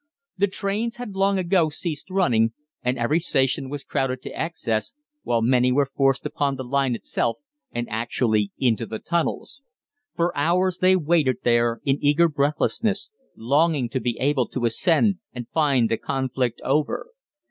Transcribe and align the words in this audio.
The 0.35 0.47
trains 0.47 0.95
had 0.95 1.11
long 1.13 1.37
ago 1.37 1.69
ceased 1.69 2.09
running, 2.09 2.53
and 2.81 2.97
every 2.97 3.19
station 3.19 3.69
was 3.69 3.83
crowded 3.83 4.23
to 4.23 4.31
excess, 4.35 4.93
while 5.21 5.43
many 5.43 5.71
were 5.71 5.85
forced 5.95 6.25
upon 6.25 6.55
the 6.55 6.63
line 6.63 6.95
itself, 6.95 7.37
and 7.71 7.87
actually 7.87 8.51
into 8.57 8.87
the 8.87 8.97
tunnels. 8.97 9.61
For 10.15 10.35
hours 10.35 10.79
they 10.79 10.95
waited 10.95 11.41
there 11.43 11.81
in 11.85 11.99
eager 12.03 12.27
breathlessness, 12.27 13.11
longing 13.37 13.89
to 13.89 13.99
be 13.99 14.17
able 14.19 14.47
to 14.47 14.65
ascend 14.65 15.19
and 15.33 15.47
find 15.49 15.87
the 15.87 15.97
conflict 15.97 16.59
over. 16.63 17.09